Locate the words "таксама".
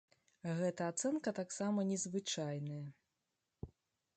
1.41-1.85